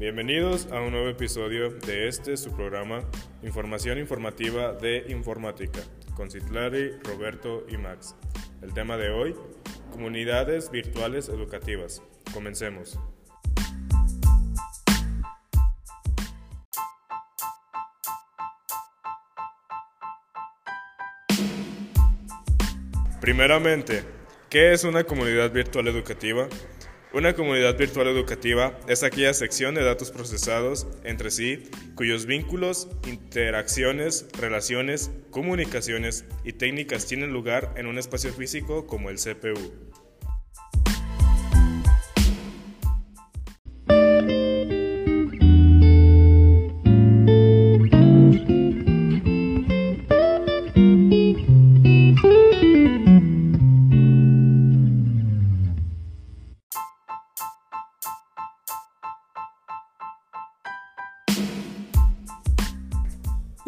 [0.00, 3.04] Bienvenidos a un nuevo episodio de este su programa
[3.42, 5.80] Información Informativa de Informática
[6.16, 8.16] con Citlari, Roberto y Max.
[8.62, 9.36] El tema de hoy,
[9.92, 12.02] comunidades virtuales educativas.
[12.32, 12.98] Comencemos.
[23.20, 24.02] Primeramente,
[24.48, 26.48] ¿qué es una comunidad virtual educativa?
[27.12, 34.28] Una comunidad virtual educativa es aquella sección de datos procesados entre sí cuyos vínculos, interacciones,
[34.38, 39.89] relaciones, comunicaciones y técnicas tienen lugar en un espacio físico como el CPU.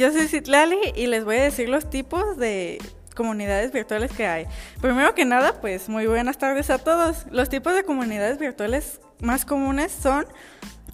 [0.00, 2.78] Yo soy Citlali y les voy a decir los tipos de
[3.14, 4.46] comunidades virtuales que hay.
[4.80, 7.26] Primero que nada, pues muy buenas tardes a todos.
[7.30, 10.24] Los tipos de comunidades virtuales más comunes son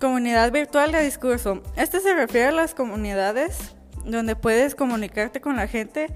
[0.01, 1.63] comunidad virtual de discurso.
[1.77, 6.09] Este se refiere a las comunidades donde puedes comunicarte con la gente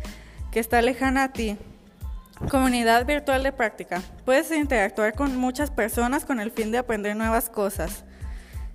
[0.50, 1.56] que está lejana a ti.
[2.50, 4.02] Comunidad virtual de práctica.
[4.24, 8.04] Puedes interactuar con muchas personas con el fin de aprender nuevas cosas.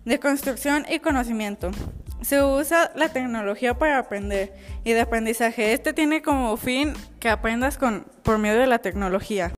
[0.06, 1.72] De construcción y conocimiento.
[2.22, 5.74] Se usa la tecnología para aprender y de aprendizaje.
[5.74, 9.54] Este tiene como fin que aprendas con, por medio de la tecnología.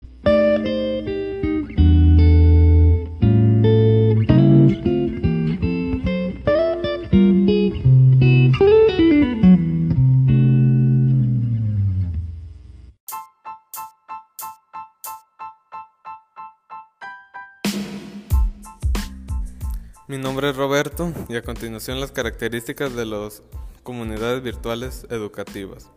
[20.09, 23.43] Mi nombre es Roberto y a continuación las características de las
[23.83, 25.89] comunidades virtuales educativas.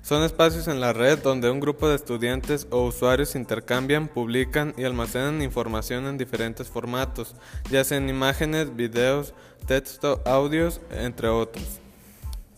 [0.00, 4.84] Son espacios en la red donde un grupo de estudiantes o usuarios intercambian, publican y
[4.84, 7.36] almacenan información en diferentes formatos,
[7.70, 9.34] ya sean imágenes, videos,
[9.66, 11.80] texto, audios, entre otros.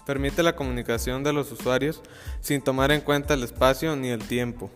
[0.06, 2.00] Permite la comunicación de los usuarios
[2.40, 4.70] sin tomar en cuenta el espacio ni el tiempo.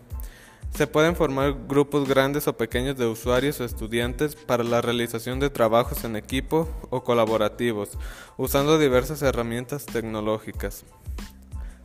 [0.75, 5.51] Se pueden formar grupos grandes o pequeños de usuarios o estudiantes para la realización de
[5.51, 7.91] trabajos en equipo o colaborativos,
[8.37, 10.85] usando diversas herramientas tecnológicas.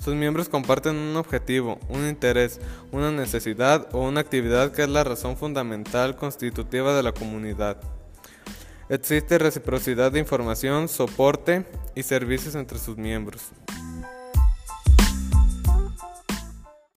[0.03, 2.59] Sus miembros comparten un objetivo, un interés,
[2.91, 7.77] una necesidad o una actividad que es la razón fundamental constitutiva de la comunidad.
[8.89, 13.53] Existe reciprocidad de información, soporte y servicios entre sus miembros.